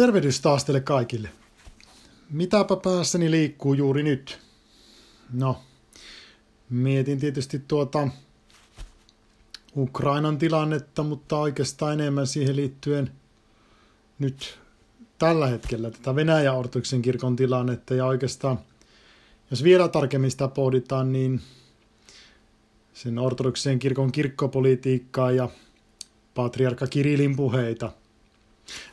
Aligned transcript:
Tervehdys 0.00 0.40
taas 0.40 0.64
teille 0.64 0.80
kaikille. 0.80 1.28
Mitäpä 2.30 2.76
päässäni 2.76 3.30
liikkuu 3.30 3.74
juuri 3.74 4.02
nyt? 4.02 4.38
No, 5.32 5.58
mietin 6.70 7.20
tietysti 7.20 7.62
tuota 7.68 8.08
Ukrainan 9.76 10.38
tilannetta, 10.38 11.02
mutta 11.02 11.38
oikeastaan 11.38 11.92
enemmän 11.92 12.26
siihen 12.26 12.56
liittyen 12.56 13.10
nyt 14.18 14.58
tällä 15.18 15.46
hetkellä 15.46 15.90
tätä 15.90 16.14
Venäjän 16.14 16.56
ortodoksen 16.56 17.02
kirkon 17.02 17.36
tilannetta 17.36 17.94
ja 17.94 18.06
oikeastaan 18.06 18.58
jos 19.50 19.64
vielä 19.64 19.88
tarkemmin 19.88 20.30
sitä 20.30 20.48
pohditaan, 20.48 21.12
niin 21.12 21.40
sen 22.92 23.18
ortodoksisen 23.18 23.78
kirkon 23.78 24.12
kirkkopolitiikkaa 24.12 25.30
ja 25.30 25.48
patriarkka 26.34 26.86
Kirillin 26.86 27.36
puheita– 27.36 27.92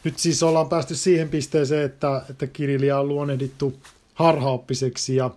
nyt 0.03 0.19
siis 0.19 0.43
ollaan 0.43 0.69
päästy 0.69 0.95
siihen 0.95 1.29
pisteeseen, 1.29 1.85
että, 1.85 2.21
että 2.29 2.47
Kirillia 2.47 2.99
on 2.99 3.07
luonnehdittu 3.07 3.79
harhaoppiseksi 4.13 5.15
ja 5.15 5.31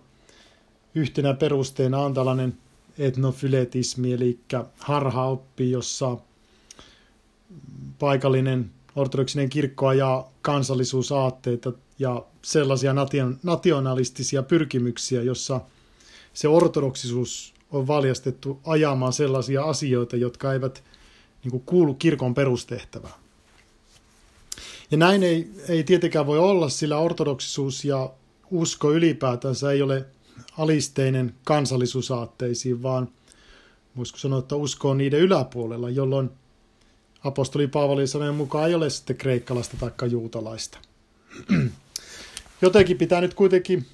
yhtenä 0.95 1.33
perusteena 1.33 1.99
on 1.99 2.13
tällainen 2.13 2.57
etnofyletismi, 2.97 4.13
eli 4.13 4.39
harhaoppi, 4.79 5.71
jossa 5.71 6.17
paikallinen 7.99 8.71
ortodoksinen 8.95 9.49
kirkko 9.49 9.87
ajaa 9.87 10.31
kansallisuusaatteita 10.41 11.73
ja 11.99 12.25
sellaisia 12.41 12.95
nationalistisia 13.43 14.43
pyrkimyksiä, 14.43 15.21
jossa 15.21 15.61
se 16.33 16.47
ortodoksisuus 16.47 17.53
on 17.71 17.87
valjastettu 17.87 18.59
ajamaan 18.65 19.13
sellaisia 19.13 19.63
asioita, 19.63 20.15
jotka 20.15 20.53
eivät 20.53 20.83
niin 21.43 21.51
kuin, 21.51 21.63
kuulu 21.65 21.93
kirkon 21.93 22.33
perustehtävään. 22.33 23.13
Ja 24.91 24.97
näin 24.97 25.23
ei, 25.23 25.51
ei 25.69 25.83
tietenkään 25.83 26.25
voi 26.25 26.39
olla, 26.39 26.69
sillä 26.69 26.97
ortodoksisuus 26.97 27.85
ja 27.85 28.13
usko 28.51 28.91
ylipäätänsä 28.91 29.71
ei 29.71 29.81
ole 29.81 30.05
alisteinen 30.57 31.35
kansallisuusaatteisiin, 31.43 32.83
vaan 32.83 33.09
voisiko 33.97 34.17
sanoa, 34.17 34.39
että 34.39 34.55
usko 34.55 34.89
on 34.89 34.97
niiden 34.97 35.19
yläpuolella, 35.19 35.89
jolloin 35.89 36.29
apostoli 37.23 37.67
Paavali 37.67 38.07
sanojen 38.07 38.35
mukaan 38.35 38.67
ei 38.67 38.75
ole 38.75 38.89
sitten 38.89 39.17
kreikkalaista 39.17 39.77
tai 39.79 40.09
juutalaista. 40.11 40.77
Jotenkin 42.61 42.97
pitää 42.97 43.21
nyt 43.21 43.33
kuitenkin 43.33 43.85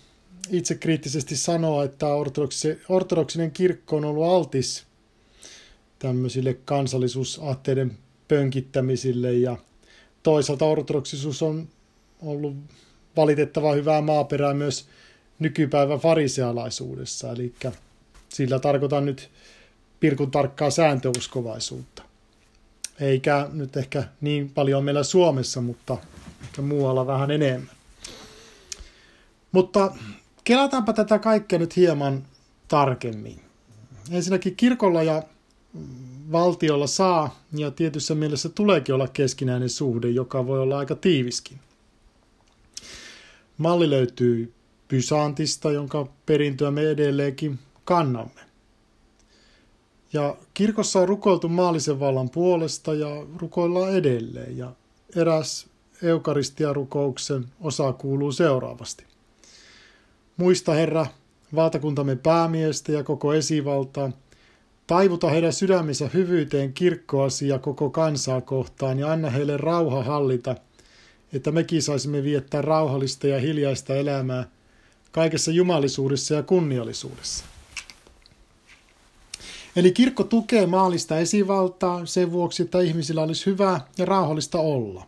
itse 0.50 0.75
kriittisesti 0.75 1.35
sanoa, 1.35 1.83
että 1.83 2.07
ortodoksinen 2.89 3.52
kirkko 3.52 3.95
on 3.97 4.05
ollut 4.05 4.25
altis 4.25 4.85
tämmöisille 6.00 6.53
kansallisuusaatteiden 6.53 7.97
pönkittämisille 8.27 9.33
ja 9.33 9.57
toisaalta 10.28 10.66
ortodoksisuus 10.66 11.42
on 11.42 11.67
ollut 12.22 12.56
valitettava 13.16 13.73
hyvää 13.73 14.02
maaperää 14.02 14.53
myös 14.53 14.88
nykypäivän 15.39 16.00
farisealaisuudessa, 16.00 17.31
eli 17.31 17.53
sillä 18.30 18.59
tarkoitan 18.59 19.06
nyt 19.06 19.30
pirkun 20.00 20.31
tarkkaa 20.31 20.69
sääntöuskovaisuutta. 20.69 22.03
Eikä 23.00 23.50
nyt 23.53 23.78
ehkä 23.78 24.03
niin 24.22 24.50
paljon 24.50 24.84
meillä 24.84 25.03
Suomessa, 25.03 25.61
mutta 25.61 25.97
muualla 26.62 27.08
vähän 27.08 27.31
enemmän. 27.31 27.75
Mutta 29.52 29.95
kelataanpa 30.44 30.94
tätä 30.94 31.19
kaikkea 31.19 31.59
nyt 31.59 31.75
hieman 31.75 32.25
tarkemmin. 32.67 33.41
Ensinnäkin 34.12 34.56
kirkolla 34.56 35.03
ja 35.03 35.23
valtiolla 36.31 36.88
saa 36.88 37.39
ja 37.53 37.72
tietyssä 37.72 38.16
mielessä 38.16 38.50
tuleekin 38.50 38.95
olla 38.95 39.08
keskinäinen 39.08 39.70
suhde, 39.70 40.09
joka 40.09 40.47
voi 40.47 40.59
olla 40.59 40.78
aika 40.78 40.95
tiiviskin. 40.95 41.59
Malli 43.58 43.89
löytyy 43.89 44.53
Pysantista, 44.88 45.72
jonka 45.72 46.08
perintöä 46.25 46.72
me 46.72 46.89
edelleenkin 46.89 47.59
kannamme. 47.86 48.42
Ja 50.13 50.38
kirkossa 50.53 51.00
on 51.00 51.07
rukoiltu 51.07 51.50
maallisen 51.50 52.00
vallan 52.00 52.30
puolesta 52.30 52.94
ja 52.94 53.25
rukoillaan 53.38 53.94
edelleen. 53.94 54.57
Ja 54.57 54.74
eräs 55.16 55.68
eukaristiarukouksen 56.01 57.46
osa 57.62 57.94
kuuluu 57.94 58.31
seuraavasti. 58.31 59.03
Muista 60.38 60.74
Herra, 60.74 61.06
valtakuntamme 61.56 62.16
päämiestä 62.16 62.91
ja 62.91 63.03
koko 63.03 63.34
esivaltaa– 63.34 64.12
Taivuta 64.88 65.30
heidän 65.30 65.53
sydämensä 65.53 66.09
hyvyyteen 66.14 66.74
kirkkoasi 66.74 67.48
ja 67.48 67.59
koko 67.59 67.90
kansaa 67.90 68.42
kohtaan 68.42 69.00
ja 69.00 69.12
anna 69.12 69.30
heille 69.30 69.58
rauha 69.58 70.03
hallita, 70.03 70.56
että 71.34 71.52
mekin 71.52 71.84
saisimme 71.84 72.24
viettää 72.24 72.62
rauhallista 72.62 73.28
ja 73.28 73.40
hiljaista 73.40 73.96
elämää 73.96 74.48
kaikessa 75.12 75.52
jumalisuudessa 75.52 76.34
ja 76.34 76.44
kunniallisuudessa. 76.44 77.46
Eli 79.75 79.92
kirkko 79.92 80.24
tukee 80.24 80.66
maallista 80.66 81.19
esivaltaa 81.19 82.06
sen 82.06 82.31
vuoksi, 82.31 82.64
että 82.64 82.80
ihmisillä 82.80 83.22
olisi 83.22 83.46
hyvää 83.46 83.88
ja 83.98 84.06
rauhallista 84.06 84.59
olla. 84.59 85.08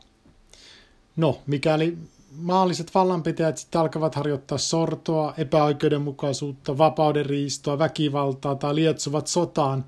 No, 1.16 1.42
mikäli 1.48 1.98
maalliset 2.32 2.96
vallanpitäjät 2.96 3.58
sitten 3.58 3.82
alkavat 3.82 4.16
harjoittaa 4.16 4.58
sortoa, 4.58 5.34
epäoikeudenmukaisuutta, 5.38 6.78
vapauden 6.78 7.26
riistoa, 7.26 7.80
väkivaltaa 7.80 8.56
tai 8.56 8.76
lietsovat 8.76 9.28
sotaan, 9.28 9.86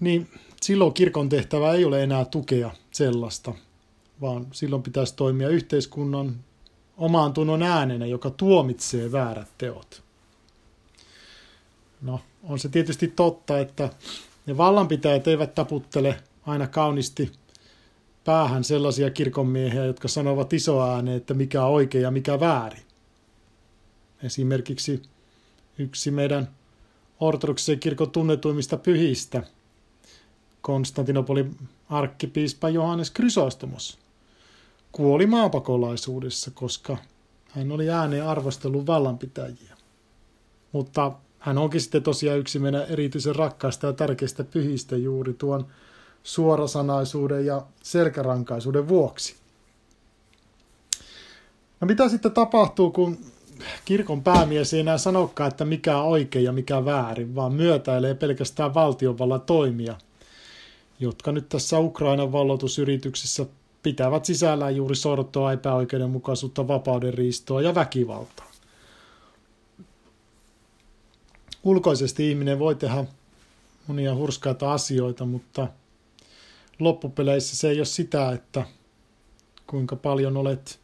niin 0.00 0.30
silloin 0.62 0.92
kirkon 0.92 1.28
tehtävä 1.28 1.72
ei 1.72 1.84
ole 1.84 2.02
enää 2.02 2.24
tukea 2.24 2.70
sellaista, 2.90 3.54
vaan 4.20 4.46
silloin 4.52 4.82
pitäisi 4.82 5.16
toimia 5.16 5.48
yhteiskunnan 5.48 6.36
omaan 6.96 7.32
tunnon 7.32 7.62
äänenä, 7.62 8.06
joka 8.06 8.30
tuomitsee 8.30 9.12
väärät 9.12 9.48
teot. 9.58 10.02
No, 12.02 12.20
on 12.42 12.58
se 12.58 12.68
tietysti 12.68 13.08
totta, 13.08 13.58
että 13.58 13.90
ne 14.46 14.56
vallanpitäjät 14.56 15.28
eivät 15.28 15.54
taputtele 15.54 16.22
aina 16.46 16.66
kaunisti 16.66 17.32
päähän 18.26 18.64
sellaisia 18.64 19.10
kirkonmiehiä, 19.10 19.84
jotka 19.84 20.08
sanovat 20.08 20.52
isoääneen, 20.52 21.16
että 21.16 21.34
mikä 21.34 21.64
on 21.64 21.72
oikein 21.72 22.02
ja 22.02 22.10
mikä 22.10 22.40
väärin. 22.40 22.82
Esimerkiksi 24.22 25.02
yksi 25.78 26.10
meidän 26.10 26.48
ortodoksisen 27.20 27.80
kirkon 27.80 28.10
tunnetuimmista 28.10 28.76
pyhistä, 28.76 29.42
Konstantinopolin 30.60 31.56
arkkipiispa 31.88 32.68
Johannes 32.68 33.12
Chrysostomos, 33.12 33.98
kuoli 34.92 35.26
maapakolaisuudessa, 35.26 36.50
koska 36.50 36.96
hän 37.50 37.72
oli 37.72 37.90
ääneen 37.90 38.26
arvostellut 38.26 38.86
vallanpitäjiä. 38.86 39.76
Mutta 40.72 41.12
hän 41.38 41.58
onkin 41.58 41.80
sitten 41.80 42.02
tosiaan 42.02 42.38
yksi 42.38 42.58
meidän 42.58 42.86
erityisen 42.88 43.36
rakkaista 43.36 43.86
ja 43.86 43.92
tärkeistä 43.92 44.44
pyhistä 44.44 44.96
juuri 44.96 45.34
tuon 45.34 45.66
suorasanaisuuden 46.26 47.46
ja 47.46 47.62
selkärankaisuuden 47.82 48.88
vuoksi. 48.88 49.36
No 51.80 51.86
mitä 51.86 52.08
sitten 52.08 52.32
tapahtuu, 52.32 52.90
kun 52.90 53.18
kirkon 53.84 54.22
päämies 54.22 54.74
ei 54.74 54.80
enää 54.80 54.98
sanokaan, 54.98 55.48
että 55.48 55.64
mikä 55.64 55.98
on 55.98 56.08
oikein 56.08 56.44
ja 56.44 56.52
mikä 56.52 56.84
väärin, 56.84 57.34
vaan 57.34 57.52
myötäilee 57.52 58.14
pelkästään 58.14 58.74
valtionvallan 58.74 59.40
toimia, 59.40 59.96
jotka 61.00 61.32
nyt 61.32 61.48
tässä 61.48 61.78
Ukrainan 61.78 62.32
vallotusyrityksessä 62.32 63.46
pitävät 63.82 64.24
sisällään 64.24 64.76
juuri 64.76 64.96
sortoa, 64.96 65.52
epäoikeudenmukaisuutta, 65.52 66.68
vapauden 66.68 67.14
riistoa 67.14 67.62
ja 67.62 67.74
väkivaltaa. 67.74 68.50
Ulkoisesti 71.62 72.30
ihminen 72.30 72.58
voi 72.58 72.74
tehdä 72.74 73.04
monia 73.86 74.14
hurskaita 74.14 74.72
asioita, 74.72 75.24
mutta 75.24 75.68
loppupeleissä 76.78 77.56
se 77.56 77.68
ei 77.68 77.78
ole 77.78 77.84
sitä, 77.84 78.32
että 78.32 78.64
kuinka 79.66 79.96
paljon 79.96 80.36
olet 80.36 80.80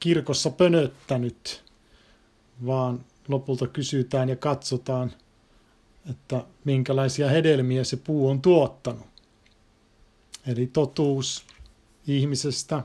kirkossa 0.00 0.50
pönöttänyt, 0.50 1.64
vaan 2.66 3.04
lopulta 3.28 3.66
kysytään 3.66 4.28
ja 4.28 4.36
katsotaan, 4.36 5.12
että 6.10 6.44
minkälaisia 6.64 7.28
hedelmiä 7.28 7.84
se 7.84 7.96
puu 7.96 8.28
on 8.28 8.42
tuottanut. 8.42 9.06
Eli 10.46 10.66
totuus 10.66 11.44
ihmisestä, 12.06 12.82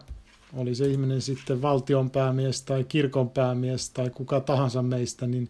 oli 0.53 0.75
se 0.75 0.87
ihminen 0.87 1.21
sitten 1.21 1.61
valtionpäämies 1.61 2.61
tai 2.61 2.83
kirkonpäämies 2.83 3.89
tai 3.89 4.09
kuka 4.09 4.39
tahansa 4.39 4.81
meistä, 4.81 5.27
niin 5.27 5.49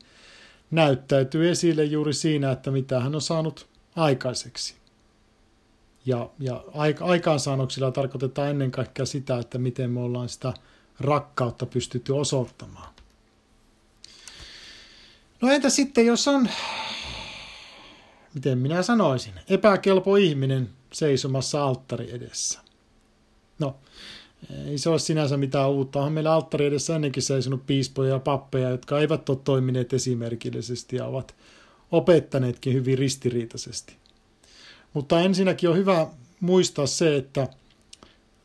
näyttäytyy 0.72 1.50
esille 1.50 1.84
juuri 1.84 2.13
siinä, 2.13 2.52
että 2.52 2.72
mitä 2.72 3.00
hän 3.00 3.16
on 3.16 3.22
saanut 3.22 3.68
aikaiseksi. 3.95 4.79
Ja, 6.06 6.30
ja 6.40 6.63
aikaansaannoksilla 7.01 7.92
tarkoitetaan 7.92 8.50
ennen 8.50 8.72
kaikkea 8.72 9.06
sitä, 9.06 9.40
että 9.40 9.57
miten 9.57 9.92
me 9.92 10.00
ollaan 10.00 10.30
sitä 10.30 10.54
rakkautta 11.00 11.66
pystytty 11.66 12.12
osoittamaan. 12.12 12.94
No 15.42 15.50
entä 15.50 15.69
sitten, 15.69 16.06
jos 16.06 16.28
on, 16.28 16.50
miten 18.34 18.57
minä 18.57 18.84
sanoisin, 18.84 19.34
epäkelpo 19.50 20.16
ihminen 20.16 20.69
seisomassa 20.94 21.63
alttari 21.63 22.12
edessä? 22.12 22.60
No, 23.60 23.75
Ei 24.66 24.78
se 24.78 24.90
ole 24.90 25.00
sinänsä 25.00 25.38
mitään 25.38 25.69
uutta. 25.69 26.00
Onhan 26.00 26.13
meillä 26.13 26.34
alttari 26.34 26.66
edessä 26.66 26.95
ennenkin 26.95 27.24
seisonut 27.24 27.66
piispoja 27.66 28.13
ja 28.13 28.19
pappeja, 28.19 28.69
jotka 28.69 29.00
eivät 29.00 29.30
ole 29.30 29.38
toimineet 29.44 29.94
esimerkillisesti 29.94 30.95
ja 30.95 31.06
ovat 31.06 31.36
opettaneetkin 31.92 32.74
hyvin 32.74 32.98
ristiriitaisesti. 32.98 33.99
Mutta 34.94 35.22
ensinnäkin 35.22 35.70
on 35.70 35.78
hyvä 35.78 36.08
muistaa 36.40 36.88
se, 36.88 37.16
että 37.16 37.48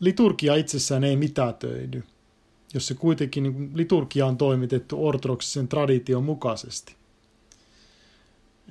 liturgia 0.00 0.54
itsessään 0.54 1.04
ei 1.04 1.16
mitätöidy, 1.16 2.02
jos 2.74 2.86
se 2.86 2.94
kuitenkin 2.94 3.42
niin 3.42 3.70
liturgia 3.74 4.26
on 4.26 4.36
toimitettu 4.36 5.06
ortodoksisen 5.06 5.68
tradition 5.68 6.24
mukaisesti. 6.24 6.94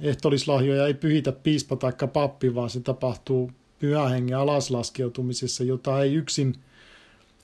Ehtolislahjoja 0.01 0.87
ei 0.87 0.93
pyhitä 0.93 1.31
piispa 1.31 1.75
tai 1.75 1.93
pappi, 2.13 2.55
vaan 2.55 2.69
se 2.69 2.79
tapahtuu 2.79 3.51
pyhähengen 3.79 4.37
alaslaskeutumisessa, 4.37 5.63
jota 5.63 6.01
ei 6.01 6.13
yksin 6.13 6.55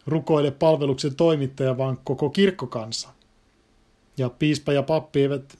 rukoile 0.07 0.51
palveluksen 0.51 1.15
toimittaja, 1.15 1.77
vaan 1.77 1.97
koko 2.03 2.29
kirkkokansa. 2.29 3.09
Ja 4.17 4.29
piispa 4.29 4.73
ja 4.73 4.83
pappi 4.83 5.21
eivät 5.21 5.57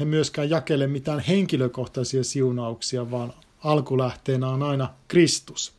he 0.00 0.04
myöskään 0.04 0.50
jakele 0.50 0.86
mitään 0.86 1.20
henkilökohtaisia 1.20 2.24
siunauksia, 2.24 3.10
vaan 3.10 3.32
alkulähteenä 3.64 4.48
on 4.48 4.62
aina 4.62 4.94
Kristus. 5.08 5.72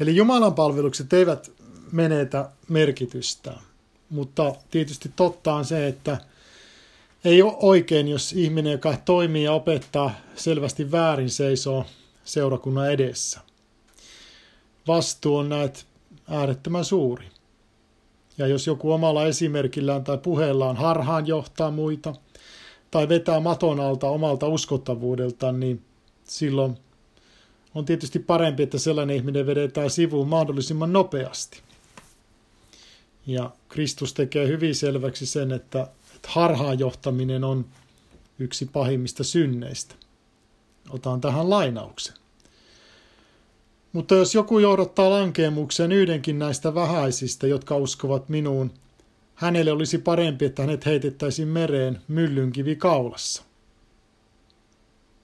Eli 0.00 0.16
Jumalan 0.16 0.54
palvelukset 0.54 1.12
eivät 1.12 1.52
menetä 1.92 2.50
merkitystä, 2.68 3.52
mutta 4.10 4.54
tietysti 4.70 5.12
totta 5.16 5.54
on 5.54 5.64
se, 5.64 5.86
että 5.86 6.18
ei 7.24 7.42
ole 7.42 7.56
oikein, 7.60 8.08
jos 8.08 8.32
ihminen, 8.32 8.72
joka 8.72 8.96
toimii 9.04 9.44
ja 9.44 9.52
opettaa 9.52 10.14
selvästi 10.36 10.92
väärin, 10.92 11.30
seisoo 11.30 11.84
seurakunnan 12.24 12.92
edessä. 12.92 13.40
Vastuu 14.86 15.36
on 15.36 15.48
näet 15.48 15.86
äärettömän 16.28 16.84
suuri. 16.84 17.26
Ja 18.38 18.46
jos 18.46 18.66
joku 18.66 18.92
omalla 18.92 19.26
esimerkillään 19.26 20.04
tai 20.04 20.18
puheellaan 20.18 20.76
harhaan 20.76 21.26
johtaa 21.26 21.70
muita 21.70 22.14
tai 22.94 23.08
vetää 23.08 23.40
maton 23.40 23.80
alta 23.80 24.08
omalta 24.08 24.48
uskottavuudeltaan, 24.48 25.60
niin 25.60 25.82
silloin 26.24 26.78
on 27.74 27.84
tietysti 27.84 28.18
parempi, 28.18 28.62
että 28.62 28.78
sellainen 28.78 29.16
ihminen 29.16 29.46
vedetään 29.46 29.90
sivuun 29.90 30.28
mahdollisimman 30.28 30.92
nopeasti. 30.92 31.62
Ja 33.26 33.50
Kristus 33.68 34.14
tekee 34.14 34.48
hyvin 34.48 34.74
selväksi 34.74 35.26
sen, 35.26 35.52
että, 35.52 35.82
että 36.14 36.28
harhaan 36.28 36.78
johtaminen 36.78 37.44
on 37.44 37.64
yksi 38.38 38.66
pahimmista 38.66 39.24
synneistä. 39.24 39.94
Otan 40.90 41.20
tähän 41.20 41.50
lainauksen. 41.50 42.14
Mutta 43.92 44.14
jos 44.14 44.34
joku 44.34 44.58
johdottaa 44.58 45.10
lankeemukseen 45.10 45.92
yhdenkin 45.92 46.38
näistä 46.38 46.74
vähäisistä, 46.74 47.46
jotka 47.46 47.76
uskovat 47.76 48.28
minuun, 48.28 48.70
hänelle 49.34 49.72
olisi 49.72 49.98
parempi, 49.98 50.44
että 50.44 50.62
hänet 50.62 50.86
heitettäisiin 50.86 51.48
mereen 51.48 52.00
myllynkivi 52.08 52.76
kaulassa. 52.76 53.42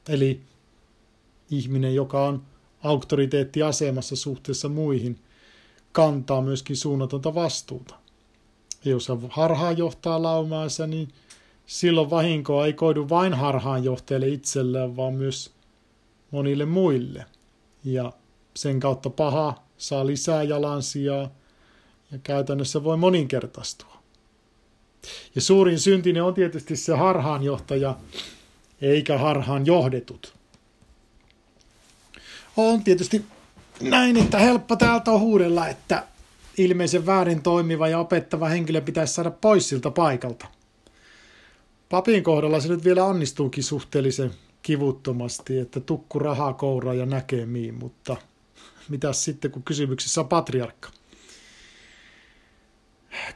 Eli 0.08 0.40
ihminen, 1.50 1.94
joka 1.94 2.26
on 2.26 2.42
auktoriteettiasemassa 2.82 4.16
suhteessa 4.16 4.68
muihin, 4.68 5.18
kantaa 5.92 6.42
myöskin 6.42 6.76
suunnatonta 6.76 7.34
vastuuta. 7.34 7.94
Ja 8.84 8.90
jos 8.90 9.08
hän 9.08 9.18
harhaan 9.30 9.78
johtaa 9.78 10.22
laumaansa, 10.22 10.86
niin 10.86 11.08
silloin 11.66 12.10
vahinkoa 12.10 12.66
ei 12.66 12.72
koidu 12.72 13.08
vain 13.08 13.34
harhaanjohtajalle 13.34 14.28
itselleen, 14.28 14.96
vaan 14.96 15.14
myös 15.14 15.52
monille 16.30 16.64
muille. 16.64 17.26
Ja 17.84 18.12
sen 18.54 18.80
kautta 18.80 19.10
paha 19.10 19.62
saa 19.78 20.06
lisää 20.06 20.42
jalansijaa 20.42 21.30
ja 22.12 22.18
käytännössä 22.22 22.84
voi 22.84 22.96
moninkertaistua. 22.96 24.00
Ja 25.35 25.41
suurin 25.41 25.79
syntinen 25.79 26.23
on 26.23 26.35
tietysti 26.35 26.76
se 26.76 26.94
harhaanjohtaja, 26.94 27.97
eikä 28.81 29.19
harhaan 29.19 29.67
johdetut. 29.67 30.35
On 32.56 32.85
tietysti 32.85 33.25
näin, 33.81 34.17
että 34.17 34.38
helppo 34.38 34.76
täältä 34.76 35.11
on 35.11 35.20
huudella, 35.20 35.69
että 35.69 36.06
ilmeisen 36.58 37.06
väärin 37.06 37.43
toimiva 37.43 37.88
ja 37.88 37.99
opettava 37.99 38.49
henkilö 38.49 38.81
pitäisi 38.81 39.14
saada 39.14 39.31
pois 39.31 39.69
siltä 39.69 39.91
paikalta. 39.91 40.47
Papin 41.88 42.23
kohdalla 42.23 42.61
se 42.61 42.69
nyt 42.69 42.85
vielä 42.85 43.05
onnistuukin 43.05 43.64
suhteellisen 43.64 44.31
kivuttomasti, 44.62 45.58
että 45.58 45.81
tukku 45.81 46.19
rahaa 46.19 46.53
kouraa 46.53 46.94
ja 46.94 47.06
näkemiin, 47.06 47.75
mutta– 47.75 48.17
mitä 48.91 49.12
sitten, 49.12 49.50
kun 49.50 49.62
kysymyksessä 49.62 50.20
on 50.20 50.29
patriarkka? 50.29 50.91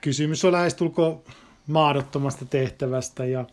Kysymys 0.00 0.44
on 0.44 0.52
lähestulko 0.52 1.24
mahdottomasta 1.66 2.44
tehtävästä, 2.44 3.24
ja, 3.24 3.44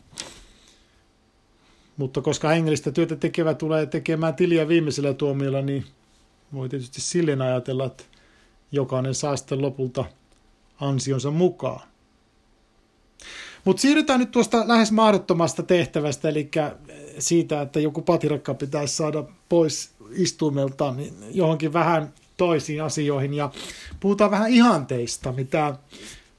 mutta 1.98 2.22
koska 2.22 2.50
hengellistä 2.50 2.92
työtä 2.92 3.16
tekevä 3.16 3.54
tulee 3.54 3.86
tekemään 3.86 4.36
tiliä 4.36 4.68
viimeisellä 4.68 5.14
tuomiolla, 5.14 5.62
niin 5.62 5.86
voi 6.54 6.70
tietysti 6.70 7.02
silleen 7.02 7.42
ajatella, 7.42 7.86
että 7.86 8.04
jokainen 8.72 9.16
saa 9.16 9.38
sitten 9.38 9.62
lopulta 9.62 10.06
ansionsa 10.80 11.32
mukaan. 11.32 11.92
Mutta 13.66 13.82
siirrytään 13.82 14.20
nyt 14.20 14.32
tuosta 14.32 14.68
lähes 14.68 14.92
mahdottomasta 14.92 15.64
tehtävästä, 15.64 16.30
eli 16.30 16.50
siitä, 17.20 17.62
että 17.62 17.80
joku 17.80 18.02
patirakka 18.02 18.54
pitäisi 18.54 18.96
saada 18.96 19.24
pois 19.50 19.92
istuimelta 20.12 20.92
niin 20.92 21.14
johonkin 21.32 21.74
vähän 21.74 22.14
toisiin 22.38 22.84
asioihin 22.84 23.34
ja 23.34 23.52
puhutaan 24.00 24.32
vähän 24.32 24.52
ihanteista, 24.52 25.32
mitä 25.32 25.76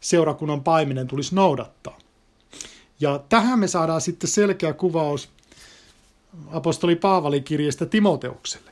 seurakunnan 0.03 0.65
paiminen 0.65 1.09
tulisi 1.09 1.35
noudattaa. 1.35 1.99
Ja 3.01 3.21
tähän 3.29 3.59
me 3.59 3.69
saadaan 3.69 4.01
sitten 4.01 4.31
selkeä 4.31 4.73
kuvaus 4.73 5.29
apostoli 6.53 6.97
Paavali 6.97 7.41
kirjasta 7.41 7.87
Timoteukselle. 7.87 8.71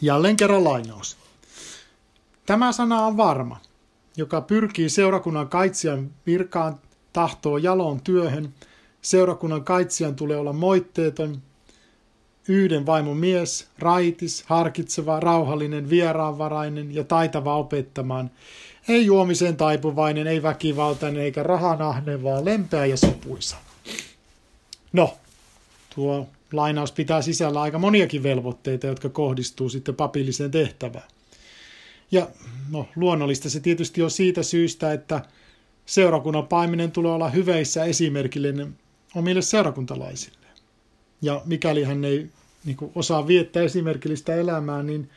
Jälleen 0.00 0.36
kerran 0.36 0.64
lainaus. 0.64 1.16
Tämä 2.46 2.72
sana 2.72 3.06
on 3.06 3.16
varma, 3.16 3.60
joka 4.16 4.40
pyrkii 4.40 4.88
seurakunnan 4.88 5.48
kaitsijan 5.48 6.10
virkaan 6.26 6.80
tahtoo 7.12 7.58
jaloon 7.58 8.00
työhön. 8.00 8.54
Seurakunnan 9.02 9.64
kaitsijan 9.64 10.16
tulee 10.16 10.36
olla 10.36 10.52
moitteeton, 10.52 11.42
yhden 12.48 12.86
vaimon 12.86 13.16
mies, 13.16 13.68
raitis, 13.78 14.44
harkitseva, 14.46 15.20
rauhallinen, 15.20 15.90
vieraanvarainen 15.90 16.94
ja 16.94 17.04
taitava 17.04 17.56
opettamaan. 17.56 18.30
Ei 18.88 19.06
juomiseen 19.06 19.56
taipuvainen, 19.56 20.26
ei 20.26 20.42
väkivaltainen 20.42 21.22
eikä 21.22 21.42
rahanahne, 21.42 22.22
vaan 22.22 22.44
lempeä 22.44 22.86
ja 22.86 22.96
sopuisa. 22.96 23.56
No, 24.92 25.16
tuo 25.94 26.28
lainaus 26.52 26.92
pitää 26.92 27.22
sisällä 27.22 27.60
aika 27.60 27.78
moniakin 27.78 28.22
velvoitteita, 28.22 28.86
jotka 28.86 29.08
kohdistuu 29.08 29.68
sitten 29.68 29.94
papilliseen 29.94 30.50
tehtävään. 30.50 31.08
Ja 32.10 32.28
no, 32.70 32.88
luonnollista 32.96 33.50
se 33.50 33.60
tietysti 33.60 34.02
on 34.02 34.10
siitä 34.10 34.42
syystä, 34.42 34.92
että 34.92 35.20
seurakunnan 35.86 36.46
paiminen 36.46 36.92
tulee 36.92 37.12
olla 37.12 37.28
hyveissä 37.28 37.84
esimerkillinen 37.84 38.74
omille 39.14 39.42
seurakuntalaisille. 39.42 40.46
Ja 41.22 41.42
mikäli 41.44 41.84
hän 41.84 42.04
ei 42.04 42.26
niin 42.64 42.76
kuin 42.76 42.92
osaa 42.94 43.26
viettää 43.26 43.62
esimerkillistä 43.62 44.34
elämää, 44.34 44.82
niin 44.82 45.10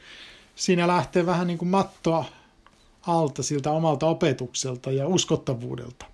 siinä 0.55 0.88
lähtee 0.88 1.25
vähän 1.25 1.47
niin 1.47 1.57
kuin 1.57 1.69
mattoa 1.69 2.25
alta 3.01 3.43
siltä 3.43 3.71
omalta 3.71 4.05
opetukselta 4.05 4.91
ja 4.91 5.07
uskottavuudelta. 5.07 6.05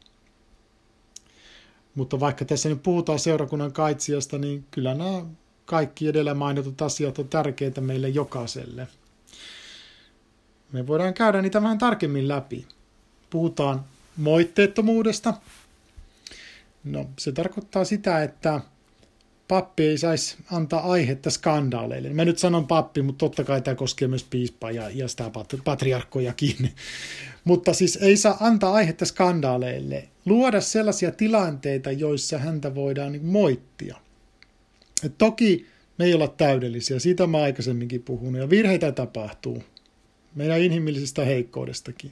Mutta 1.95 2.19
vaikka 2.19 2.45
tässä 2.45 2.69
nyt 2.69 2.83
puhutaan 2.83 3.19
seurakunnan 3.19 3.71
kaitsijasta, 3.71 4.37
niin 4.37 4.65
kyllä 4.71 4.93
nämä 4.93 5.25
kaikki 5.65 6.07
edellä 6.07 6.33
mainitut 6.33 6.81
asiat 6.81 7.19
on 7.19 7.27
tärkeitä 7.27 7.81
meille 7.81 8.09
jokaiselle. 8.09 8.87
Me 10.71 10.87
voidaan 10.87 11.13
käydä 11.13 11.41
niitä 11.41 11.61
vähän 11.61 11.77
tarkemmin 11.77 12.27
läpi. 12.27 12.67
Puhutaan 13.29 13.85
moitteettomuudesta. 14.17 15.33
No, 16.83 17.09
se 17.19 17.31
tarkoittaa 17.31 17.85
sitä, 17.85 18.23
että 18.23 18.61
pappi 19.47 19.83
ei 19.83 19.97
saisi 19.97 20.35
antaa 20.51 20.91
aihetta 20.91 21.29
skandaaleille. 21.29 22.09
Mä 22.09 22.25
nyt 22.25 22.37
sanon 22.37 22.67
pappi, 22.67 23.01
mutta 23.01 23.19
totta 23.19 23.43
kai 23.43 23.61
tämä 23.61 23.75
koskee 23.75 24.07
myös 24.07 24.23
piispaa 24.23 24.71
ja, 24.71 24.89
ja 24.89 25.07
sitä 25.07 25.31
patriarkkojakin. 25.63 26.71
mutta 27.43 27.73
siis 27.73 27.95
ei 28.01 28.17
saa 28.17 28.37
antaa 28.39 28.73
aihetta 28.73 29.05
skandaaleille. 29.05 30.09
Luoda 30.25 30.61
sellaisia 30.61 31.11
tilanteita, 31.11 31.91
joissa 31.91 32.37
häntä 32.37 32.75
voidaan 32.75 33.11
niin 33.11 33.25
moittia. 33.25 33.97
Et 35.03 35.17
toki 35.17 35.67
me 35.97 36.05
ei 36.05 36.13
olla 36.13 36.27
täydellisiä, 36.27 36.99
siitä 36.99 37.27
mä 37.27 37.41
aikaisemminkin 37.41 38.03
puhunut, 38.03 38.41
ja 38.41 38.49
virheitä 38.49 38.91
tapahtuu. 38.91 39.63
Meidän 40.35 40.61
inhimillisestä 40.61 41.25
heikkoudestakin. 41.25 42.11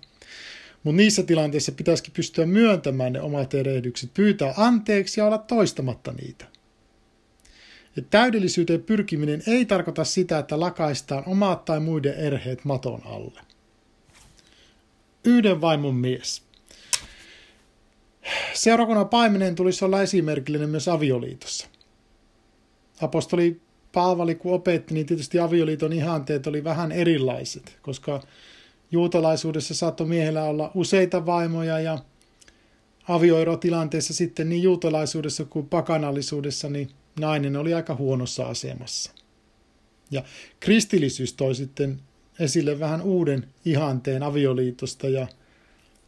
Mutta 0.83 0.97
niissä 0.97 1.23
tilanteissa 1.23 1.71
pitäisikin 1.71 2.13
pystyä 2.13 2.45
myöntämään 2.45 3.13
ne 3.13 3.21
omat 3.21 3.53
erehdykset, 3.53 4.13
pyytää 4.13 4.53
anteeksi 4.57 5.19
ja 5.19 5.25
olla 5.25 5.37
toistamatta 5.37 6.11
niitä. 6.11 6.52
Ja 7.95 8.01
täydellisyyteen 8.09 8.83
pyrkiminen 8.83 9.43
ei 9.47 9.65
tarkoita 9.65 10.03
sitä, 10.03 10.39
että 10.39 10.59
lakaistaan 10.59 11.23
omat 11.25 11.65
tai 11.65 11.79
muiden 11.79 12.13
erheet 12.13 12.65
maton 12.65 13.01
alle. 13.05 13.41
Yhden 15.25 15.61
vaimon 15.61 15.95
mies. 15.95 16.43
Seurakunnan 18.53 19.09
paimenen 19.09 19.55
tulisi 19.55 19.85
olla 19.85 20.01
esimerkillinen 20.01 20.69
myös 20.69 20.87
avioliitossa. 20.87 21.67
Apostoli 23.01 23.61
Paavali 23.93 24.35
kun 24.35 24.53
opetti, 24.53 24.93
niin 24.93 25.05
tietysti 25.05 25.39
avioliiton 25.39 25.93
ihanteet 25.93 26.47
oli 26.47 26.63
vähän 26.63 26.91
erilaiset, 26.91 27.77
koska 27.81 28.21
juutalaisuudessa 28.91 29.73
saattoi 29.73 30.07
miehellä 30.07 30.43
olla 30.43 30.71
useita 30.75 31.25
vaimoja 31.25 31.79
ja 31.79 31.97
avioerotilanteessa 33.07 34.13
sitten 34.13 34.49
niin 34.49 34.63
juutalaisuudessa 34.63 35.45
kuin 35.45 35.67
pakanallisuudessa, 35.67 36.69
niin 36.69 36.89
nainen 37.19 37.55
oli 37.55 37.73
aika 37.73 37.95
huonossa 37.95 38.45
asemassa. 38.45 39.11
Ja 40.11 40.23
kristillisyys 40.59 41.33
toi 41.33 41.55
sitten 41.55 41.99
esille 42.39 42.79
vähän 42.79 43.01
uuden 43.01 43.47
ihanteen 43.65 44.23
avioliitosta 44.23 45.09
ja 45.09 45.27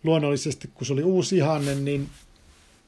luonnollisesti 0.03 0.69
kun 0.73 0.87
se 0.87 0.93
oli 0.93 1.03
uusi 1.03 1.37
ihanne, 1.37 1.75
niin 1.75 2.09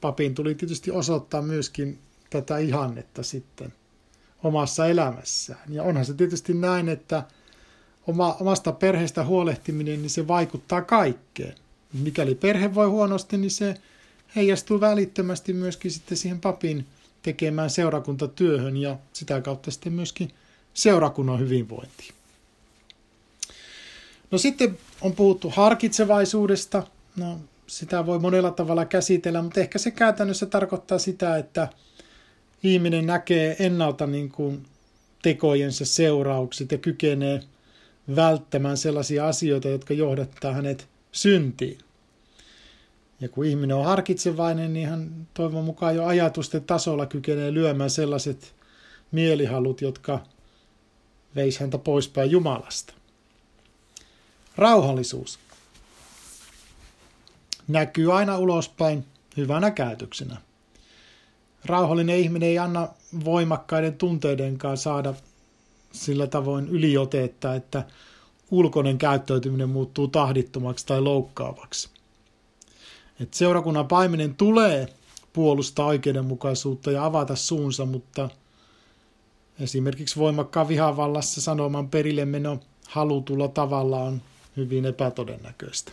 papin 0.00 0.34
tuli 0.34 0.54
tietysti 0.54 0.90
osoittaa 0.90 1.42
myöskin 1.42 1.98
tätä 2.30 2.58
ihannetta 2.58 3.22
sitten 3.22 3.72
omassa 4.42 4.86
elämässään. 4.86 5.74
Ja 5.74 5.82
onhan 5.82 6.04
se 6.04 6.14
tietysti 6.14 6.54
näin, 6.54 6.88
että 6.88 7.22
oma, 8.06 8.36
omasta 8.40 8.72
perheestä 8.72 9.24
huolehtiminen, 9.24 10.02
niin 10.02 10.10
se 10.10 10.28
vaikuttaa 10.28 10.82
kaikkeen. 10.82 11.54
Mikäli 11.92 12.34
perhe 12.34 12.74
voi 12.74 12.86
huonosti, 12.86 13.36
niin 13.36 13.50
se 13.50 13.74
heijastuu 14.36 14.80
välittömästi 14.80 15.52
myöskin 15.52 15.90
sitten 15.90 16.18
siihen 16.18 16.40
papin 16.40 16.86
tekemään 17.28 17.70
seurakuntatyöhön 17.70 18.76
ja 18.76 18.98
sitä 19.12 19.40
kautta 19.40 19.70
sitten 19.70 19.92
myöskin 19.92 20.30
seurakunnan 20.74 21.40
hyvinvointiin. 21.40 22.14
No 24.30 24.38
sitten 24.38 24.78
on 25.00 25.12
puhuttu 25.12 25.50
harkitsevaisuudesta. 25.50 26.82
No, 27.16 27.38
sitä 27.66 28.06
voi 28.06 28.18
monella 28.18 28.50
tavalla 28.50 28.84
käsitellä, 28.84 29.42
mutta 29.42 29.60
ehkä 29.60 29.78
se 29.78 29.90
käytännössä 29.90 30.46
tarkoittaa 30.46 30.98
sitä, 30.98 31.36
että 31.36 31.68
ihminen 32.62 33.06
näkee 33.06 33.56
ennalta 33.58 34.06
niin 34.06 34.30
kuin 34.30 34.66
tekojensa 35.22 35.84
seuraukset 35.84 36.72
ja 36.72 36.78
kykenee 36.78 37.40
välttämään 38.16 38.76
sellaisia 38.76 39.28
asioita, 39.28 39.68
jotka 39.68 39.94
johdattaa 39.94 40.52
hänet 40.52 40.88
syntiin. 41.12 41.78
Ja 43.20 43.28
kun 43.28 43.44
ihminen 43.44 43.76
on 43.76 43.84
harkitsevainen, 43.84 44.72
niin 44.72 44.88
hän 44.88 45.28
toivon 45.34 45.64
mukaan 45.64 45.96
jo 45.96 46.06
ajatusten 46.06 46.64
tasolla 46.64 47.06
kykenee 47.06 47.54
lyömään 47.54 47.90
sellaiset 47.90 48.54
mielihalut, 49.12 49.80
jotka 49.80 50.20
veisi 51.34 51.60
häntä 51.60 51.78
poispäin 51.78 52.30
Jumalasta. 52.30 52.94
Rauhallisuus 54.56 55.38
näkyy 57.68 58.16
aina 58.16 58.38
ulospäin 58.38 59.04
hyvänä 59.36 59.70
käytöksenä. 59.70 60.36
Rauhallinen 61.64 62.18
ihminen 62.18 62.48
ei 62.48 62.58
anna 62.58 62.88
voimakkaiden 63.24 63.94
tunteidenkaan 63.94 64.76
saada 64.76 65.14
sillä 65.92 66.26
tavoin 66.26 66.68
yliotetta, 66.68 67.54
että 67.54 67.84
ulkoinen 68.50 68.98
käyttäytyminen 68.98 69.68
muuttuu 69.68 70.08
tahdittomaksi 70.08 70.86
tai 70.86 71.00
loukkaavaksi. 71.00 71.97
Et 73.20 73.34
seurakunnan 73.34 73.88
paimenen 73.88 74.34
tulee 74.34 74.88
puolustaa 75.32 75.86
oikeudenmukaisuutta 75.86 76.90
ja 76.90 77.04
avata 77.04 77.36
suunsa, 77.36 77.86
mutta 77.86 78.28
esimerkiksi 79.60 80.16
voimakkaan 80.16 80.68
vihavallassa 80.68 81.40
sanoman 81.40 81.90
perille 81.90 82.24
meno 82.24 82.60
halutulla 82.88 83.48
tavalla 83.48 84.00
on 84.00 84.22
hyvin 84.56 84.84
epätodennäköistä. 84.84 85.92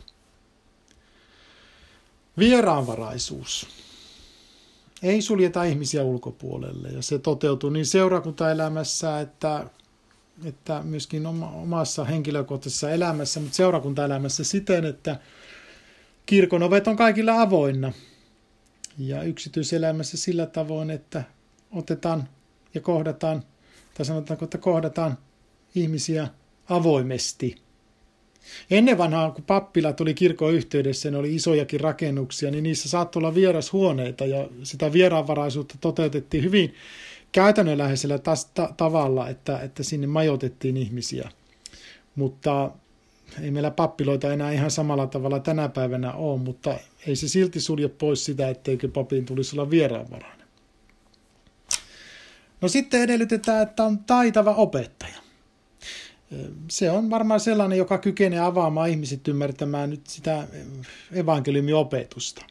Vieraanvaraisuus. 2.37 3.67
Ei 5.03 5.21
suljeta 5.21 5.63
ihmisiä 5.63 6.03
ulkopuolelle 6.03 6.87
ja 6.87 7.01
se 7.01 7.19
toteutuu 7.19 7.69
niin 7.69 7.85
seurakuntaelämässä 7.85 9.19
että, 9.19 9.65
että 10.45 10.81
myöskin 10.83 11.25
omassa 11.27 12.03
henkilökohtaisessa 12.03 12.91
elämässä, 12.91 13.39
mutta 13.39 13.55
seurakuntaelämässä 13.55 14.43
siten, 14.43 14.85
että 14.85 15.19
kirkon 16.25 16.63
ovet 16.63 16.87
on 16.87 16.95
kaikilla 16.95 17.41
avoinna 17.41 17.91
ja 18.97 19.23
yksityiselämässä 19.23 20.17
sillä 20.17 20.45
tavoin, 20.45 20.89
että 20.89 21.23
otetaan 21.71 22.29
ja 22.73 22.81
kohdataan, 22.81 23.43
tai 23.93 24.05
sanotaanko, 24.05 24.45
että 24.45 24.57
kohdataan 24.57 25.17
ihmisiä 25.75 26.27
avoimesti– 26.69 27.55
Ennen 28.71 28.97
vanhaa, 28.97 29.31
kun 29.31 29.43
pappila 29.43 29.93
tuli 29.93 30.13
kirkon 30.13 30.53
yhteydessä, 30.53 31.11
ne 31.11 31.17
oli 31.17 31.35
isojakin 31.35 31.79
rakennuksia, 31.79 32.51
niin 32.51 32.63
niissä 32.63 32.89
saattoi 32.89 33.19
olla 33.19 33.35
vierashuoneita 33.35 34.25
ja 34.25 34.49
sitä 34.63 34.93
vieraanvaraisuutta 34.93 35.75
toteutettiin 35.81 36.43
hyvin 36.43 36.73
käytännönläheisellä 37.31 38.19
tavalla, 38.77 39.29
että, 39.29 39.59
että 39.59 39.83
sinne 39.83 40.07
majoitettiin 40.07 40.77
ihmisiä. 40.77 41.29
Mutta 42.15 42.71
ei 43.41 43.51
meillä 43.51 43.71
pappiloita 43.71 44.33
enää 44.33 44.51
ihan 44.51 44.71
samalla 44.71 45.07
tavalla 45.07 45.39
tänä 45.39 45.69
päivänä 45.69 46.13
ole, 46.13 46.39
mutta 46.39 46.75
ei 47.07 47.15
se 47.15 47.27
silti 47.27 47.59
sulje 47.59 47.87
pois 47.87 48.25
sitä, 48.25 48.49
etteikö 48.49 48.87
papin 48.87 49.25
tulisi 49.25 49.55
olla 49.55 49.69
vieraanvarainen. 49.69 50.47
No 52.61 52.67
sitten 52.67 53.01
edellytetään, 53.01 53.63
että 53.63 53.83
on 53.83 53.99
taitava 53.99 54.55
opettaja 54.55 55.25
se 56.67 56.91
on 56.91 57.09
varmaan 57.09 57.39
sellainen, 57.39 57.77
joka 57.77 57.97
kykenee 57.97 58.39
avaamaan 58.39 58.89
ihmiset 58.89 59.27
ymmärtämään 59.27 59.89
nyt 59.89 60.07
sitä 60.07 60.47
evankeliumiopetusta. 61.11 62.45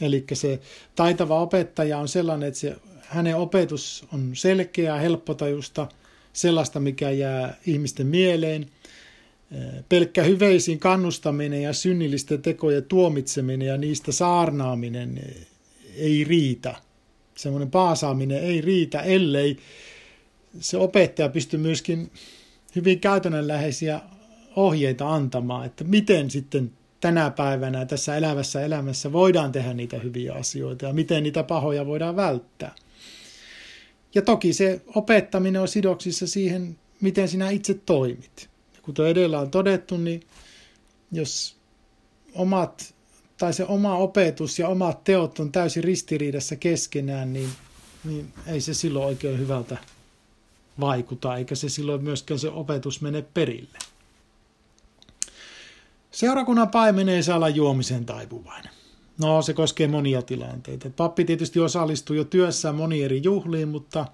Eli 0.00 0.24
se 0.32 0.60
taitava 0.94 1.40
opettaja 1.40 1.98
on 1.98 2.08
sellainen, 2.08 2.48
että 2.48 2.60
se, 2.60 2.76
hänen 3.00 3.36
opetus 3.36 4.06
on 4.12 4.30
selkeää, 4.34 4.98
helppotajusta, 4.98 5.86
sellaista, 6.32 6.80
mikä 6.80 7.10
jää 7.10 7.56
ihmisten 7.66 8.06
mieleen. 8.06 8.70
Pelkkä 9.88 10.22
hyveisiin 10.22 10.78
kannustaminen 10.78 11.62
ja 11.62 11.72
synnillisten 11.72 12.42
tekojen 12.42 12.84
tuomitseminen 12.84 13.68
ja 13.68 13.76
niistä 13.76 14.12
saarnaaminen 14.12 15.20
ei 15.96 16.24
riitä. 16.24 16.74
Semmoinen 17.34 17.70
paasaaminen 17.70 18.42
ei 18.42 18.60
riitä, 18.60 19.00
ellei 19.02 19.56
se 20.60 20.76
opettaja 20.76 21.28
pysty 21.28 21.56
myöskin 21.56 22.10
hyvin 22.76 23.00
käytännönläheisiä 23.00 24.00
ohjeita 24.56 25.14
antamaan, 25.14 25.66
että 25.66 25.84
miten 25.84 26.30
sitten 26.30 26.72
tänä 27.00 27.30
päivänä 27.30 27.86
tässä 27.86 28.16
elävässä 28.16 28.64
elämässä 28.64 29.12
voidaan 29.12 29.52
tehdä 29.52 29.74
niitä 29.74 29.98
hyviä 29.98 30.34
asioita 30.34 30.86
ja 30.86 30.92
miten 30.92 31.22
niitä 31.22 31.42
pahoja 31.42 31.86
voidaan 31.86 32.16
välttää. 32.16 32.74
Ja 34.14 34.22
toki 34.22 34.52
se 34.52 34.80
opettaminen 34.94 35.60
on 35.60 35.68
sidoksissa 35.68 36.26
siihen, 36.26 36.78
miten 37.00 37.28
sinä 37.28 37.50
itse 37.50 37.74
toimit. 37.74 38.48
Kuten 38.88 39.06
edellä 39.06 39.40
on 39.40 39.50
todettu, 39.50 39.96
niin 39.96 40.22
jos 41.12 41.56
omat 42.34 42.94
tai 43.38 43.52
se 43.52 43.64
oma 43.64 43.96
opetus 43.96 44.58
ja 44.58 44.68
omat 44.68 45.04
teot 45.04 45.40
on 45.40 45.52
täysin 45.52 45.84
ristiriidassa 45.84 46.56
keskenään, 46.56 47.32
niin, 47.32 47.48
niin 48.04 48.32
ei 48.46 48.60
se 48.60 48.74
silloin 48.74 49.06
oikein 49.06 49.38
hyvältä 49.38 49.76
vaikuta, 50.80 51.36
eikä 51.36 51.54
se 51.54 51.68
silloin 51.68 52.04
myöskään 52.04 52.40
se 52.40 52.48
opetus 52.48 53.00
mene 53.00 53.22
perille. 53.22 53.78
Seurakunnan 56.10 56.70
paimen 56.70 57.08
ei 57.08 57.22
saa 57.22 57.36
olla 57.36 57.48
juomisen 57.48 58.06
taipuvainen. 58.06 58.72
No, 59.18 59.42
se 59.42 59.54
koskee 59.54 59.88
monia 59.88 60.22
tilanteita. 60.22 60.90
Pappi 60.96 61.24
tietysti 61.24 61.60
osallistuu 61.60 62.16
jo 62.16 62.24
työssään 62.24 62.74
moniin 62.74 63.04
eri 63.04 63.20
juhliin, 63.24 63.68
mutta 63.68 64.06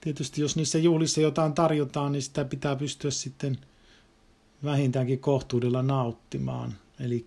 tietysti 0.00 0.40
jos 0.40 0.56
niissä 0.56 0.78
juhlissa 0.78 1.20
jotain 1.20 1.52
tarjotaan, 1.52 2.12
niin 2.12 2.22
sitä 2.22 2.44
pitää 2.44 2.76
pystyä 2.76 3.10
sitten 3.10 3.58
vähintäänkin 4.64 5.18
kohtuudella 5.18 5.82
nauttimaan. 5.82 6.74
Eli 7.00 7.26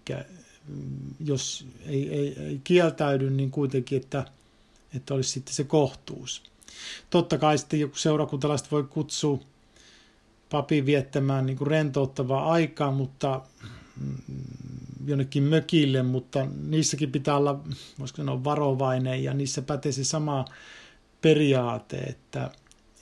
mm, 0.67 1.15
jos 1.25 1.65
ei, 1.85 2.09
ei, 2.09 2.35
ei 2.39 2.61
kieltäydy, 2.63 3.29
niin 3.29 3.51
kuitenkin, 3.51 4.01
että, 4.01 4.25
että 4.95 5.13
olisi 5.13 5.29
sitten 5.29 5.53
se 5.53 5.63
kohtuus. 5.63 6.43
Totta 7.09 7.38
kai 7.38 7.57
sitten 7.57 7.79
joku 7.79 7.95
seurakuntalaiset 7.95 8.71
voi 8.71 8.83
kutsua 8.83 9.39
papin 10.50 10.85
viettämään 10.85 11.45
niin 11.45 11.57
kuin 11.57 11.67
rentouttavaa 11.67 12.51
aikaa, 12.51 12.91
mutta 12.91 13.41
mm, 14.01 14.17
jonnekin 15.05 15.43
mökille, 15.43 16.03
mutta 16.03 16.47
niissäkin 16.67 17.11
pitää 17.11 17.38
olla, 17.38 17.59
voisiko 18.00 18.17
sanoa, 18.17 18.43
varovainen 18.43 19.23
ja 19.23 19.33
niissä 19.33 19.61
pätee 19.61 19.91
se 19.91 20.03
sama 20.03 20.45
periaate, 21.21 21.97
että, 21.97 22.51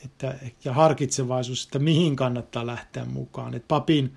että, 0.06 0.36
ja 0.63 0.74
harkitsevaisuus, 0.74 1.63
että 1.63 1.79
mihin 1.79 2.15
kannattaa 2.15 2.68
lähteä 2.68 3.06
mukaan. 3.06 3.53
Et 3.53 3.68
papin 3.68 4.13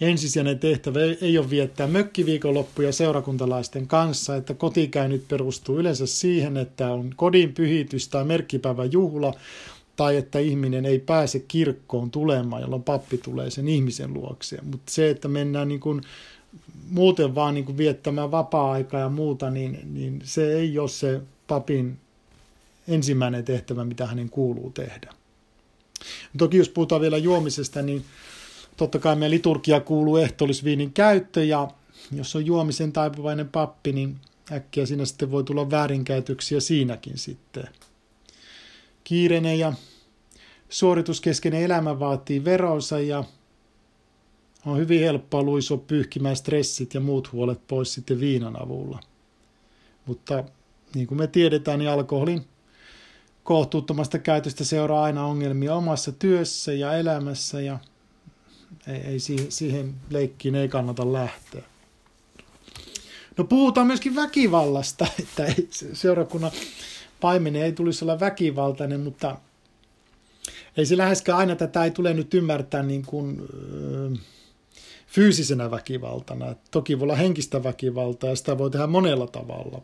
ensisijainen 0.00 0.58
tehtävä 0.58 1.00
ei 1.20 1.38
ole 1.38 1.50
viettää 1.50 1.86
mökkiviikonloppuja 1.86 2.92
seurakuntalaisten 2.92 3.86
kanssa, 3.86 4.36
että 4.36 4.54
kotikäynnit 4.54 5.28
perustuu 5.28 5.78
yleensä 5.78 6.06
siihen, 6.06 6.56
että 6.56 6.92
on 6.92 7.12
kodin 7.16 7.54
pyhitys 7.54 8.08
tai 8.08 8.24
merkkipäivän 8.24 8.92
juhla, 8.92 9.34
tai 9.96 10.16
että 10.16 10.38
ihminen 10.38 10.86
ei 10.86 10.98
pääse 10.98 11.38
kirkkoon 11.38 12.10
tulemaan, 12.10 12.62
jolloin 12.62 12.82
pappi 12.82 13.18
tulee 13.18 13.50
sen 13.50 13.68
ihmisen 13.68 14.14
luokseen. 14.14 14.66
Mutta 14.66 14.92
se, 14.92 15.10
että 15.10 15.28
mennään 15.28 15.68
niin 15.68 15.80
kuin 15.80 16.00
muuten 16.90 17.34
vaan 17.34 17.54
niin 17.54 17.64
kuin 17.64 17.78
viettämään 17.78 18.30
vapaa-aikaa 18.30 19.00
ja 19.00 19.08
muuta, 19.08 19.50
niin, 19.50 19.80
niin 19.94 20.20
se 20.24 20.52
ei 20.52 20.78
ole 20.78 20.88
se 20.88 21.20
papin 21.46 21.98
ensimmäinen 22.88 23.44
tehtävä, 23.44 23.84
mitä 23.84 24.06
hänen 24.06 24.30
kuuluu 24.30 24.70
tehdä. 24.70 25.14
Toki 26.38 26.56
jos 26.56 26.68
puhutaan 26.68 27.00
vielä 27.00 27.18
juomisesta, 27.18 27.82
niin 27.82 28.04
totta 28.76 28.98
kai 28.98 29.16
meidän 29.16 29.30
liturgia 29.30 29.80
kuuluu 29.80 30.16
ehtoollisviinin 30.16 30.92
käyttö 30.92 31.44
ja 31.44 31.68
jos 32.12 32.36
on 32.36 32.46
juomisen 32.46 32.92
taipuvainen 32.92 33.48
pappi, 33.48 33.92
niin 33.92 34.16
äkkiä 34.52 34.86
siinä 34.86 35.04
sitten 35.04 35.30
voi 35.30 35.44
tulla 35.44 35.70
väärinkäytöksiä 35.70 36.60
siinäkin 36.60 37.18
sitten. 37.18 37.68
Kiireinen 39.04 39.58
ja 39.58 39.72
suorituskeskeinen 40.68 41.62
elämä 41.62 41.98
vaatii 41.98 42.44
veronsa 42.44 43.00
ja 43.00 43.24
on 44.66 44.78
hyvin 44.78 45.00
helppoa 45.00 45.42
luisua 45.42 45.78
pyyhkimään 45.78 46.36
stressit 46.36 46.94
ja 46.94 47.00
muut 47.00 47.32
huolet 47.32 47.66
pois 47.68 47.94
sitten 47.94 48.20
viinan 48.20 48.62
avulla. 48.62 49.00
Mutta 50.06 50.44
niin 50.94 51.06
kuin 51.06 51.18
me 51.18 51.26
tiedetään, 51.26 51.78
niin 51.78 51.90
alkoholin 51.90 52.44
kohtuuttomasta 53.50 54.18
käytöstä 54.18 54.64
seuraa 54.64 55.02
aina 55.02 55.26
ongelmia 55.26 55.74
omassa 55.74 56.12
työssä 56.12 56.72
ja 56.72 56.94
elämässä 56.94 57.60
ja 57.60 57.78
ei, 58.86 58.96
ei 58.96 59.18
siihen 59.48 59.94
leikkiin 60.10 60.54
ei 60.54 60.68
kannata 60.68 61.12
lähteä. 61.12 61.62
No 63.36 63.44
puhutaan 63.44 63.86
myöskin 63.86 64.14
väkivallasta, 64.14 65.06
että 65.22 65.44
ei, 65.44 65.68
seurakunnan 65.92 66.50
paimenen 67.20 67.62
ei 67.62 67.72
tulisi 67.72 68.04
olla 68.04 68.20
väkivaltainen, 68.20 69.00
mutta 69.00 69.36
ei 70.76 70.86
se 70.86 70.96
läheskään 70.96 71.38
aina 71.38 71.56
tätä 71.56 71.84
ei 71.84 71.90
tule 71.90 72.14
nyt 72.14 72.34
ymmärtää 72.34 72.82
niin 72.82 73.02
kuin, 73.06 73.48
fyysisenä 75.06 75.70
väkivaltana. 75.70 76.54
Toki 76.70 76.98
voi 76.98 77.04
olla 77.04 77.16
henkistä 77.16 77.64
väkivaltaa 77.64 78.30
ja 78.30 78.36
sitä 78.36 78.58
voi 78.58 78.70
tehdä 78.70 78.86
monella 78.86 79.26
tavalla. 79.26 79.82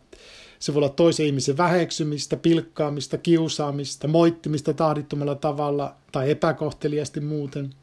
Se 0.58 0.74
voi 0.74 0.78
olla 0.78 0.88
toisen 0.88 1.26
ihmisen 1.26 1.56
väheksymistä, 1.56 2.36
pilkkaamista, 2.36 3.18
kiusaamista, 3.18 4.08
moittimista 4.08 4.74
tahdittomalla 4.74 5.34
tavalla 5.34 5.94
tai 6.12 6.30
epäkohteliasti 6.30 7.20
muuten. 7.20 7.74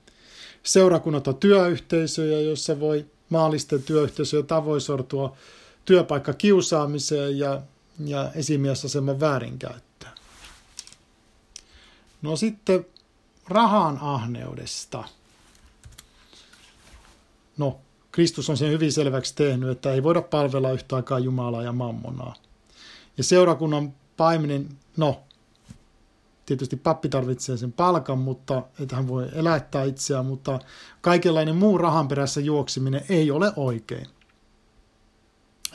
Seurakunnat 0.64 1.28
on 1.28 1.36
työyhteisöjä, 1.36 2.40
joissa 2.40 2.80
voi 2.80 3.06
maallisten 3.30 3.84
työyhteisöjä 3.84 4.44
tavoin 4.44 4.82
sortua 4.82 5.38
työpaikka 5.86 6.34
kiusaamiseen 6.34 7.40
ja, 7.40 7.62
ja 8.06 8.32
esimiesaseman 8.36 9.20
väärinkäyttöön. 9.20 10.14
No 12.22 12.36
sitten 12.36 12.86
rahan 13.48 13.98
ahneudesta. 14.02 15.04
No, 17.58 17.80
Kristus 18.12 18.50
on 18.50 18.58
sen 18.58 18.72
hyvin 18.72 18.92
selväksi 18.92 19.36
tehnyt, 19.36 19.70
että 19.70 19.94
ei 19.94 20.04
voida 20.04 20.22
palvella 20.22 20.72
yhtä 20.72 20.96
aikaa 20.96 21.20
Jumalaa 21.20 21.64
ja 21.64 21.72
mammonaa. 21.72 22.36
Ja 23.18 23.24
seurakunnan 23.24 23.94
paimenen, 24.18 24.70
no, 24.98 25.24
tietysti 26.46 26.76
pappi 26.76 27.10
tarvitsee 27.10 27.58
sen 27.58 27.74
palkan, 27.74 28.20
mutta 28.20 28.64
että 28.80 28.96
hän 28.96 29.08
voi 29.08 29.28
elättää 29.34 29.84
itseään, 29.84 30.26
mutta 30.26 30.60
kaikenlainen 31.02 31.56
muu 31.56 31.78
rahan 31.78 32.08
perässä 32.08 32.42
juoksiminen 32.42 33.06
ei 33.10 33.32
ole 33.32 33.52
oikein. 33.56 34.08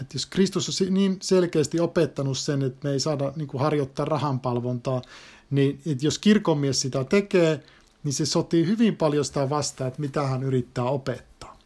Että 0.01 0.15
jos 0.15 0.27
Kristus 0.27 0.83
on 0.83 0.95
niin 0.95 1.17
selkeästi 1.23 1.81
opettanut 1.81 2.39
sen, 2.39 2.63
että 2.63 2.89
me 2.89 2.93
ei 2.93 3.01
saada 3.01 3.33
niin 3.37 3.49
kuin 3.49 3.61
harjoittaa 3.61 4.05
rahanpalvontaa, 4.05 5.03
niin 5.51 5.81
että 5.87 6.07
jos 6.07 6.19
kirkonmies 6.19 6.81
sitä 6.81 7.05
tekee, 7.05 7.63
niin 8.05 8.13
se 8.13 8.27
sotii 8.27 8.67
hyvin 8.67 8.97
paljon 8.97 9.25
sitä 9.25 9.51
vastaan, 9.51 9.89
että 9.89 10.01
mitä 10.01 10.23
hän 10.23 10.43
yrittää 10.43 10.85
opettaa. 10.85 11.59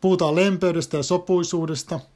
Puhutaan 0.00 0.34
lempeydestä 0.34 0.96
ja 0.96 1.02
sopuisuudesta– 1.02 2.00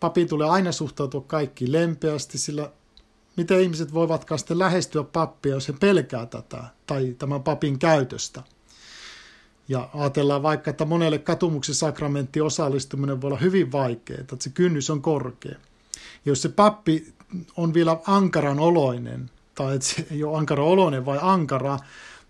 papi 0.00 0.26
tulee 0.26 0.48
aina 0.48 0.72
suhtautua 0.72 1.20
kaikki 1.20 1.72
lempeästi, 1.72 2.38
sillä 2.38 2.70
miten 3.36 3.60
ihmiset 3.60 3.94
voivatkaan 3.94 4.38
sitten 4.38 4.58
lähestyä 4.58 5.04
pappia, 5.04 5.54
jos 5.54 5.68
he 5.68 5.74
pelkää 5.80 6.26
tätä 6.26 6.64
tai 6.86 7.14
tämän 7.18 7.42
papin 7.42 7.78
käytöstä. 7.78 8.42
Ja 9.68 9.88
ajatellaan 9.94 10.42
vaikka, 10.42 10.70
että 10.70 10.84
monelle 10.84 11.18
katumuksen 11.18 11.74
sakramentti 11.74 12.40
osallistuminen 12.40 13.20
voi 13.20 13.28
olla 13.28 13.40
hyvin 13.40 13.72
vaikeaa, 13.72 14.20
että 14.20 14.36
se 14.40 14.50
kynnys 14.50 14.90
on 14.90 15.02
korkea. 15.02 15.56
Jos 16.24 16.42
se 16.42 16.48
pappi 16.48 17.14
on 17.56 17.74
vielä 17.74 17.98
ankaran 18.06 18.60
oloinen, 18.60 19.30
tai 19.54 19.74
että 19.74 19.88
se 19.88 20.06
ei 20.10 20.24
ole 20.24 20.38
ankara 20.38 20.64
oloinen 20.64 21.06
vai 21.06 21.18
ankara, 21.22 21.78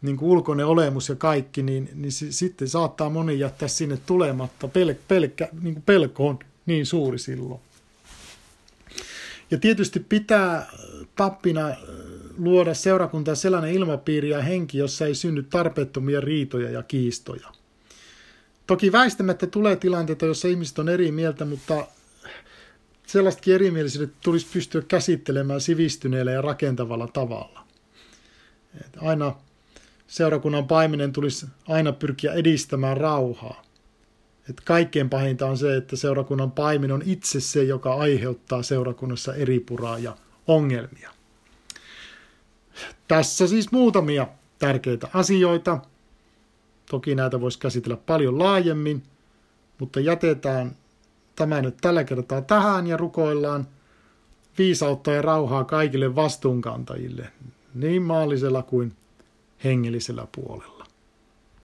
niin 0.02 0.16
kuin 0.16 0.30
ulkoinen 0.30 0.66
olemus 0.66 1.08
ja 1.08 1.14
kaikki, 1.14 1.62
niin, 1.62 1.90
niin 1.94 2.12
se, 2.12 2.32
sitten 2.32 2.68
saattaa 2.68 3.10
moni 3.10 3.38
jättää 3.38 3.68
sinne 3.68 3.98
tulematta. 4.06 4.68
Pel, 4.68 4.94
pelkkä, 5.08 5.48
niin 5.60 5.74
kuin 5.74 5.82
pelko 5.82 6.28
on 6.28 6.38
niin 6.68 6.86
suuri 6.86 7.18
silloin. 7.18 7.60
Ja 9.50 9.58
tietysti 9.58 10.00
pitää 10.00 10.70
pappina 11.16 11.76
luoda 12.38 12.74
seurakuntaa 12.74 13.34
sellainen 13.34 13.72
ilmapiiri 13.72 14.30
ja 14.30 14.42
henki, 14.42 14.78
jossa 14.78 15.06
ei 15.06 15.14
synny 15.14 15.42
tarpeettomia 15.42 16.20
riitoja 16.20 16.70
ja 16.70 16.82
kiistoja. 16.82 17.48
Toki 18.66 18.92
väistämättä 18.92 19.46
tulee 19.46 19.76
tilanteita, 19.76 20.26
jossa 20.26 20.48
ihmiset 20.48 20.78
on 20.78 20.88
eri 20.88 21.12
mieltä, 21.12 21.44
mutta 21.44 21.86
sellaistakin 23.06 23.54
erimielisyydet 23.54 24.14
tulisi 24.22 24.46
pystyä 24.52 24.82
käsittelemään 24.82 25.60
sivistyneellä 25.60 26.32
ja 26.32 26.42
rakentavalla 26.42 27.08
tavalla. 27.08 27.66
Et 28.80 28.96
aina 29.00 29.34
seurakunnan 30.06 30.66
paimenen 30.66 31.12
tulisi 31.12 31.46
aina 31.68 31.92
pyrkiä 31.92 32.32
edistämään 32.32 32.96
rauhaa. 32.96 33.67
Että 34.50 34.62
kaikkein 34.64 35.10
pahinta 35.10 35.46
on 35.46 35.58
se, 35.58 35.76
että 35.76 35.96
seurakunnan 35.96 36.50
paimen 36.50 36.92
on 36.92 37.02
itse 37.04 37.40
se, 37.40 37.64
joka 37.64 37.94
aiheuttaa 37.94 38.62
seurakunnassa 38.62 39.34
eripuraa 39.34 39.98
ja 39.98 40.16
ongelmia. 40.46 41.10
Tässä 43.08 43.46
siis 43.46 43.72
muutamia 43.72 44.26
tärkeitä 44.58 45.08
asioita. 45.14 45.78
Toki 46.90 47.14
näitä 47.14 47.40
voisi 47.40 47.58
käsitellä 47.58 47.96
paljon 47.96 48.38
laajemmin, 48.38 49.02
mutta 49.78 50.00
jätetään 50.00 50.76
tämä 51.36 51.62
nyt 51.62 51.76
tällä 51.80 52.04
kertaa 52.04 52.40
tähän 52.40 52.86
ja 52.86 52.96
rukoillaan 52.96 53.66
viisautta 54.58 55.10
ja 55.10 55.22
rauhaa 55.22 55.64
kaikille 55.64 56.14
vastuunkantajille, 56.14 57.32
niin 57.74 58.02
maallisella 58.02 58.62
kuin 58.62 58.92
hengellisellä 59.64 60.26
puolella. 60.34 60.77